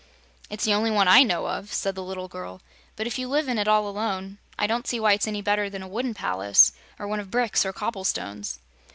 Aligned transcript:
"It's 0.49 0.63
the 0.65 0.73
only 0.73 0.89
one 0.89 1.07
I 1.07 1.21
know 1.21 1.45
of," 1.45 1.71
said 1.71 1.93
the 1.93 2.01
little 2.01 2.27
girl; 2.27 2.61
"but 2.95 3.05
if 3.05 3.19
you 3.19 3.27
live 3.27 3.47
in 3.47 3.59
it 3.59 3.67
all 3.67 3.87
alone, 3.87 4.39
I 4.57 4.65
don't 4.65 4.87
see 4.87 4.99
why 4.99 5.13
it's 5.13 5.27
any 5.27 5.43
better 5.43 5.69
than 5.69 5.83
a 5.83 5.87
wooden 5.87 6.15
palace, 6.15 6.71
or 6.97 7.07
one 7.07 7.19
of 7.19 7.29
bricks 7.29 7.67
or 7.67 7.71
cobble 7.71 8.03
stones." 8.03 8.57